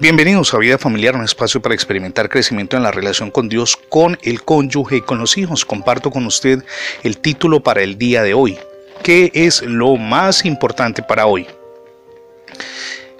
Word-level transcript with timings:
Bienvenidos 0.00 0.54
a 0.54 0.58
Vida 0.58 0.78
Familiar, 0.78 1.16
un 1.16 1.24
espacio 1.24 1.60
para 1.60 1.74
experimentar 1.74 2.28
crecimiento 2.28 2.76
en 2.76 2.84
la 2.84 2.92
relación 2.92 3.32
con 3.32 3.48
Dios, 3.48 3.76
con 3.88 4.16
el 4.22 4.44
cónyuge 4.44 4.98
y 4.98 5.00
con 5.00 5.18
los 5.18 5.36
hijos. 5.36 5.64
Comparto 5.64 6.12
con 6.12 6.24
usted 6.24 6.62
el 7.02 7.18
título 7.18 7.64
para 7.64 7.82
el 7.82 7.98
día 7.98 8.22
de 8.22 8.32
hoy. 8.32 8.56
¿Qué 9.02 9.32
es 9.34 9.60
lo 9.62 9.96
más 9.96 10.44
importante 10.44 11.02
para 11.02 11.26
hoy? 11.26 11.48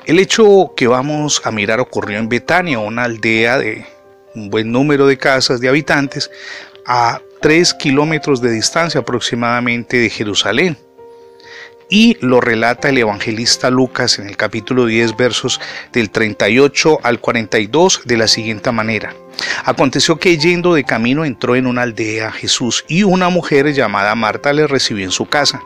El 0.06 0.20
hecho 0.20 0.72
que 0.76 0.86
vamos 0.86 1.42
a 1.42 1.50
mirar 1.50 1.80
ocurrió 1.80 2.16
en 2.16 2.28
Betania, 2.28 2.78
una 2.78 3.02
aldea 3.02 3.58
de 3.58 3.84
un 4.36 4.48
buen 4.48 4.70
número 4.70 5.08
de 5.08 5.18
casas 5.18 5.58
de 5.58 5.68
habitantes, 5.68 6.30
a 6.86 7.20
tres 7.40 7.74
kilómetros 7.74 8.40
de 8.40 8.52
distancia 8.52 9.00
aproximadamente 9.00 9.96
de 9.96 10.10
Jerusalén 10.10 10.78
y 11.88 12.16
lo 12.20 12.40
relata 12.40 12.88
el 12.88 12.98
evangelista 12.98 13.70
Lucas 13.70 14.18
en 14.18 14.28
el 14.28 14.36
capítulo 14.36 14.86
10 14.86 15.16
versos 15.16 15.60
del 15.92 16.10
38 16.10 16.98
al 17.02 17.20
42 17.20 18.02
de 18.04 18.16
la 18.16 18.28
siguiente 18.28 18.70
manera. 18.72 19.14
Aconteció 19.64 20.18
que 20.18 20.36
yendo 20.36 20.74
de 20.74 20.84
camino 20.84 21.24
entró 21.24 21.56
en 21.56 21.66
una 21.66 21.82
aldea 21.82 22.32
Jesús 22.32 22.84
y 22.88 23.04
una 23.04 23.28
mujer 23.28 23.72
llamada 23.72 24.14
Marta 24.14 24.52
le 24.52 24.66
recibió 24.66 25.04
en 25.04 25.10
su 25.10 25.26
casa. 25.26 25.62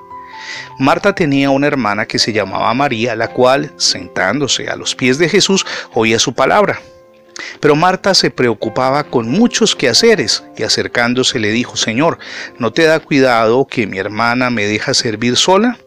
Marta 0.79 1.15
tenía 1.15 1.51
una 1.51 1.67
hermana 1.67 2.07
que 2.07 2.19
se 2.19 2.33
llamaba 2.33 2.75
María, 2.75 3.17
la 3.17 3.29
cual, 3.29 3.73
sentándose 3.77 4.69
a 4.69 4.77
los 4.77 4.95
pies 4.95 5.19
de 5.19 5.29
Jesús, 5.29 5.65
oía 5.95 6.19
su 6.19 6.34
palabra. 6.34 6.81
Pero 7.61 7.77
Marta 7.77 8.15
se 8.15 8.31
preocupaba 8.31 9.05
con 9.05 9.29
muchos 9.29 9.75
quehaceres 9.75 10.45
y 10.57 10.62
acercándose 10.62 11.39
le 11.39 11.51
dijo, 11.51 11.77
Señor, 11.77 12.19
¿no 12.59 12.73
te 12.73 12.83
da 12.84 13.01
cuidado 13.01 13.67
que 13.67 13.87
mi 13.87 13.98
hermana 13.98 14.51
me 14.51 14.67
deja 14.67 14.95
servir 14.95 15.37
sola? 15.37 15.79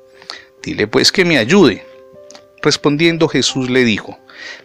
Pues 0.73 1.11
que 1.11 1.25
me 1.25 1.37
ayude. 1.37 1.85
Respondiendo 2.61 3.27
Jesús 3.27 3.69
le 3.69 3.83
dijo, 3.83 4.17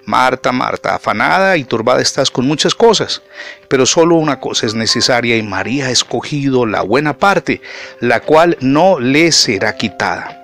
Marta, 0.07 0.53
Marta, 0.53 0.95
afanada 0.95 1.59
y 1.59 1.65
turbada 1.65 2.01
estás 2.01 2.31
con 2.31 2.47
muchas 2.47 2.75
cosas, 2.75 3.23
pero 3.69 3.85
solo 3.85 4.17
una 4.17 4.41
cosa 4.41 4.67
es 4.67 4.75
necesaria 4.75 5.37
y 5.37 5.43
María 5.43 5.87
ha 5.87 5.91
escogido 5.91 6.65
la 6.65 6.81
buena 6.81 7.19
parte, 7.19 7.61
la 8.01 8.21
cual 8.21 8.57
no 8.61 8.99
le 8.99 9.33
será 9.33 9.77
quitada. 9.77 10.37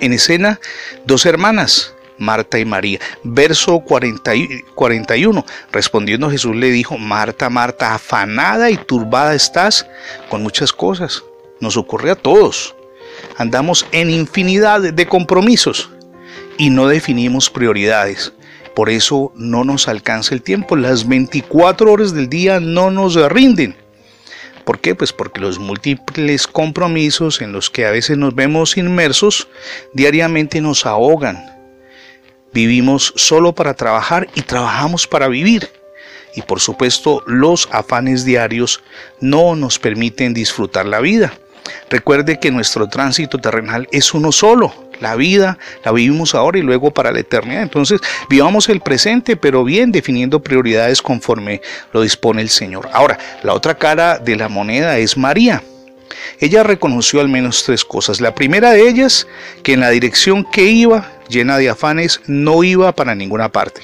En 0.00 0.14
escena, 0.14 0.58
dos 1.04 1.26
hermanas, 1.26 1.94
Marta 2.16 2.58
y 2.58 2.64
María. 2.64 2.98
Verso 3.22 3.80
41. 3.80 5.44
Respondiendo 5.70 6.30
Jesús 6.30 6.56
le 6.56 6.70
dijo, 6.70 6.96
Marta, 6.96 7.50
Marta, 7.50 7.94
afanada 7.94 8.70
y 8.70 8.76
turbada 8.76 9.34
estás 9.34 9.86
con 10.30 10.42
muchas 10.42 10.72
cosas. 10.72 11.22
Nos 11.60 11.76
ocurre 11.76 12.10
a 12.10 12.16
todos 12.16 12.74
andamos 13.36 13.86
en 13.92 14.10
infinidad 14.10 14.80
de 14.80 15.06
compromisos 15.06 15.90
y 16.58 16.70
no 16.70 16.88
definimos 16.88 17.50
prioridades. 17.50 18.32
Por 18.74 18.90
eso 18.90 19.32
no 19.36 19.64
nos 19.64 19.86
alcanza 19.88 20.34
el 20.34 20.42
tiempo. 20.42 20.76
Las 20.76 21.06
24 21.06 21.92
horas 21.92 22.12
del 22.12 22.28
día 22.28 22.58
no 22.60 22.90
nos 22.90 23.14
rinden. 23.30 23.76
¿Por 24.64 24.80
qué? 24.80 24.94
Pues 24.94 25.12
porque 25.12 25.40
los 25.40 25.58
múltiples 25.58 26.46
compromisos 26.46 27.40
en 27.42 27.52
los 27.52 27.70
que 27.70 27.86
a 27.86 27.90
veces 27.90 28.16
nos 28.16 28.34
vemos 28.34 28.76
inmersos 28.76 29.48
diariamente 29.92 30.60
nos 30.60 30.86
ahogan. 30.86 31.44
Vivimos 32.52 33.12
solo 33.16 33.54
para 33.54 33.74
trabajar 33.74 34.28
y 34.34 34.40
trabajamos 34.40 35.06
para 35.06 35.28
vivir. 35.28 35.68
Y 36.34 36.42
por 36.42 36.60
supuesto 36.60 37.22
los 37.26 37.68
afanes 37.70 38.24
diarios 38.24 38.82
no 39.20 39.54
nos 39.54 39.78
permiten 39.78 40.34
disfrutar 40.34 40.86
la 40.86 41.00
vida. 41.00 41.38
Recuerde 41.90 42.38
que 42.38 42.50
nuestro 42.50 42.88
tránsito 42.88 43.38
terrenal 43.38 43.88
es 43.92 44.14
uno 44.14 44.32
solo. 44.32 44.74
La 45.00 45.16
vida 45.16 45.58
la 45.84 45.92
vivimos 45.92 46.34
ahora 46.34 46.58
y 46.58 46.62
luego 46.62 46.92
para 46.92 47.10
la 47.10 47.20
eternidad. 47.20 47.62
Entonces, 47.62 48.00
vivamos 48.28 48.68
el 48.68 48.80
presente, 48.80 49.36
pero 49.36 49.64
bien 49.64 49.92
definiendo 49.92 50.40
prioridades 50.40 51.02
conforme 51.02 51.60
lo 51.92 52.02
dispone 52.02 52.42
el 52.42 52.48
Señor. 52.48 52.88
Ahora, 52.92 53.18
la 53.42 53.54
otra 53.54 53.76
cara 53.76 54.18
de 54.18 54.36
la 54.36 54.48
moneda 54.48 54.98
es 54.98 55.16
María. 55.16 55.62
Ella 56.40 56.62
reconoció 56.62 57.20
al 57.20 57.28
menos 57.28 57.64
tres 57.64 57.84
cosas. 57.84 58.20
La 58.20 58.34
primera 58.34 58.72
de 58.72 58.88
ellas, 58.88 59.26
que 59.62 59.72
en 59.74 59.80
la 59.80 59.90
dirección 59.90 60.44
que 60.44 60.64
iba, 60.64 61.10
llena 61.28 61.58
de 61.58 61.70
afanes, 61.70 62.20
no 62.26 62.62
iba 62.64 62.92
para 62.92 63.14
ninguna 63.14 63.50
parte. 63.50 63.82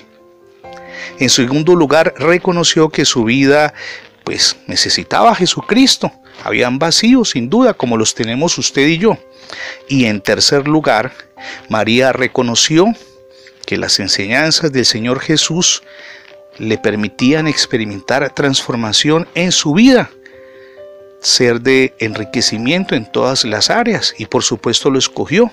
En 1.18 1.30
segundo 1.30 1.74
lugar, 1.74 2.14
reconoció 2.18 2.88
que 2.88 3.04
su 3.04 3.24
vida 3.24 3.74
pues 4.24 4.56
necesitaba 4.66 5.32
a 5.32 5.34
Jesucristo. 5.34 6.12
Habían 6.44 6.78
vacíos, 6.78 7.30
sin 7.30 7.50
duda, 7.50 7.74
como 7.74 7.96
los 7.96 8.14
tenemos 8.14 8.56
usted 8.58 8.86
y 8.86 8.98
yo. 8.98 9.18
Y 9.88 10.06
en 10.06 10.20
tercer 10.20 10.66
lugar, 10.68 11.12
María 11.68 12.12
reconoció 12.12 12.86
que 13.66 13.76
las 13.76 14.00
enseñanzas 14.00 14.72
del 14.72 14.84
Señor 14.84 15.20
Jesús 15.20 15.82
le 16.58 16.78
permitían 16.78 17.46
experimentar 17.46 18.34
transformación 18.34 19.28
en 19.34 19.52
su 19.52 19.72
vida, 19.72 20.10
ser 21.20 21.60
de 21.60 21.94
enriquecimiento 21.98 22.94
en 22.94 23.10
todas 23.10 23.44
las 23.44 23.70
áreas 23.70 24.14
y 24.18 24.26
por 24.26 24.42
supuesto 24.42 24.90
lo 24.90 24.98
escogió. 24.98 25.50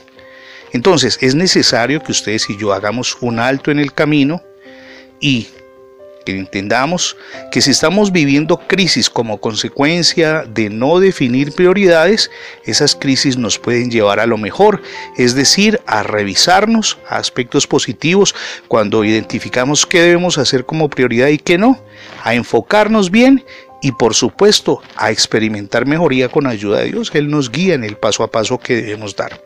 Entonces 0.74 1.18
es 1.22 1.36
necesario 1.36 2.02
que 2.04 2.12
ustedes 2.12 2.50
y 2.50 2.58
yo 2.58 2.74
hagamos 2.74 3.18
un 3.22 3.40
alto 3.40 3.72
en 3.72 3.80
el 3.80 3.94
camino 3.94 4.42
y 5.20 5.48
que 6.28 6.38
entendamos 6.38 7.16
que 7.52 7.62
si 7.62 7.72
estamos 7.72 8.12
viviendo 8.12 8.58
crisis 8.58 9.10
como 9.10 9.38
consecuencia 9.38 10.44
de 10.44 10.70
no 10.70 11.00
definir 11.00 11.54
prioridades, 11.54 12.30
esas 12.66 12.96
crisis 12.96 13.38
nos 13.38 13.58
pueden 13.58 13.90
llevar 13.90 14.20
a 14.20 14.26
lo 14.26 14.38
mejor, 14.38 14.82
es 15.18 15.36
decir, 15.36 15.80
a 15.88 16.04
revisarnos 16.04 16.98
a 17.08 17.16
aspectos 17.16 17.66
positivos 17.66 18.36
cuando 18.68 19.06
identificamos 19.06 19.86
qué 19.86 20.02
debemos 20.02 20.38
hacer 20.38 20.66
como 20.66 20.90
prioridad 20.90 21.30
y 21.30 21.38
qué 21.38 21.58
no, 21.58 21.80
a 22.26 22.34
enfocarnos 22.34 23.10
bien 23.10 23.46
y 23.82 23.92
por 23.92 24.14
supuesto 24.14 24.82
a 24.96 25.12
experimentar 25.12 25.86
mejoría 25.86 26.30
con 26.30 26.48
ayuda 26.48 26.80
de 26.80 26.92
Dios. 26.92 27.12
Él 27.14 27.30
nos 27.30 27.52
guía 27.52 27.76
en 27.76 27.84
el 27.84 27.98
paso 27.98 28.24
a 28.24 28.32
paso 28.32 28.58
que 28.58 28.76
debemos 28.76 29.16
dar. 29.16 29.42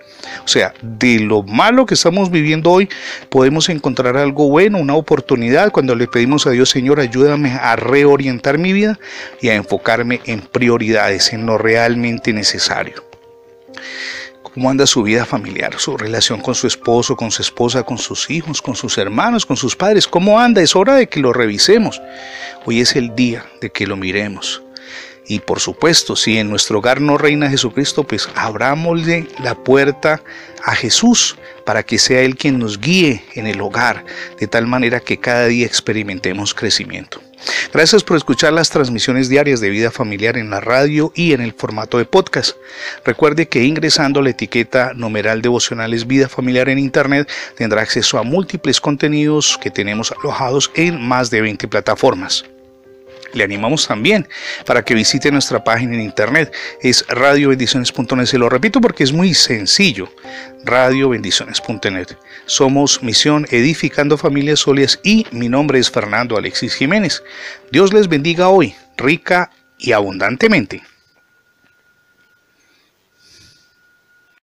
O 0.45 0.47
sea, 0.47 0.73
de 0.81 1.19
lo 1.19 1.43
malo 1.43 1.85
que 1.85 1.95
estamos 1.95 2.29
viviendo 2.29 2.71
hoy, 2.71 2.89
podemos 3.29 3.69
encontrar 3.69 4.17
algo 4.17 4.49
bueno, 4.49 4.77
una 4.77 4.95
oportunidad 4.95 5.71
cuando 5.71 5.95
le 5.95 6.07
pedimos 6.07 6.47
a 6.47 6.51
Dios, 6.51 6.69
Señor, 6.69 6.99
ayúdame 6.99 7.51
a 7.51 7.75
reorientar 7.75 8.57
mi 8.57 8.73
vida 8.73 8.99
y 9.41 9.49
a 9.49 9.55
enfocarme 9.55 10.21
en 10.25 10.41
prioridades, 10.41 11.33
en 11.33 11.45
lo 11.45 11.57
realmente 11.57 12.33
necesario 12.33 13.10
cómo 14.53 14.69
anda 14.69 14.85
su 14.85 15.03
vida 15.03 15.25
familiar, 15.25 15.73
su 15.77 15.97
relación 15.97 16.41
con 16.41 16.55
su 16.55 16.67
esposo, 16.67 17.15
con 17.15 17.31
su 17.31 17.41
esposa, 17.41 17.83
con 17.83 17.97
sus 17.97 18.29
hijos, 18.29 18.61
con 18.61 18.75
sus 18.75 18.97
hermanos, 18.97 19.45
con 19.45 19.57
sus 19.57 19.75
padres, 19.75 20.07
cómo 20.07 20.39
anda, 20.39 20.61
es 20.61 20.75
hora 20.75 20.95
de 20.95 21.07
que 21.07 21.19
lo 21.19 21.33
revisemos. 21.33 22.01
Hoy 22.65 22.81
es 22.81 22.95
el 22.95 23.15
día 23.15 23.45
de 23.61 23.71
que 23.71 23.87
lo 23.87 23.95
miremos. 23.95 24.61
Y 25.27 25.39
por 25.39 25.59
supuesto, 25.59 26.15
si 26.15 26.37
en 26.37 26.49
nuestro 26.49 26.79
hogar 26.79 26.99
no 26.99 27.17
reina 27.17 27.49
Jesucristo, 27.49 28.03
pues 28.03 28.27
abrámosle 28.35 29.27
la 29.43 29.55
puerta 29.55 30.21
a 30.63 30.75
Jesús 30.75 31.37
para 31.65 31.83
que 31.83 31.99
sea 31.99 32.21
Él 32.21 32.35
quien 32.35 32.59
nos 32.59 32.79
guíe 32.79 33.23
en 33.35 33.47
el 33.47 33.61
hogar, 33.61 34.03
de 34.39 34.47
tal 34.47 34.67
manera 34.67 34.99
que 34.99 35.19
cada 35.19 35.45
día 35.45 35.65
experimentemos 35.65 36.53
crecimiento. 36.53 37.21
Gracias 37.73 38.03
por 38.03 38.17
escuchar 38.17 38.53
las 38.53 38.69
transmisiones 38.69 39.29
diarias 39.29 39.61
de 39.61 39.69
vida 39.69 39.91
familiar 39.91 40.37
en 40.37 40.49
la 40.49 40.59
radio 40.59 41.11
y 41.15 41.33
en 41.33 41.41
el 41.41 41.53
formato 41.53 41.97
de 41.97 42.05
podcast. 42.05 42.55
Recuerde 43.05 43.47
que 43.47 43.63
ingresando 43.63 44.21
la 44.21 44.29
etiqueta 44.29 44.93
numeral 44.93 45.41
devocionales 45.41 46.05
vida 46.05 46.29
familiar 46.29 46.69
en 46.69 46.77
internet 46.77 47.29
tendrá 47.57 47.81
acceso 47.81 48.17
a 48.19 48.23
múltiples 48.23 48.79
contenidos 48.79 49.57
que 49.61 49.71
tenemos 49.71 50.11
alojados 50.11 50.71
en 50.75 51.01
más 51.01 51.29
de 51.29 51.41
20 51.41 51.67
plataformas. 51.67 52.45
Le 53.33 53.43
animamos 53.43 53.87
también 53.87 54.27
para 54.65 54.83
que 54.83 54.93
visite 54.93 55.31
nuestra 55.31 55.63
página 55.63 55.95
en 55.95 56.01
internet. 56.01 56.53
Es 56.81 57.05
radiobendiciones.net. 57.07 58.25
Se 58.25 58.37
lo 58.37 58.49
repito 58.49 58.81
porque 58.81 59.03
es 59.03 59.11
muy 59.11 59.33
sencillo. 59.33 60.09
Radiobendiciones.net. 60.65 62.09
Somos 62.45 63.01
Misión 63.03 63.47
Edificando 63.49 64.17
Familias 64.17 64.59
Sólidas 64.59 64.99
y 65.03 65.25
mi 65.31 65.49
nombre 65.49 65.79
es 65.79 65.89
Fernando 65.89 66.37
Alexis 66.37 66.75
Jiménez. 66.75 67.23
Dios 67.71 67.93
les 67.93 68.07
bendiga 68.07 68.49
hoy, 68.49 68.75
rica 68.97 69.51
y 69.77 69.91
abundantemente. 69.91 70.83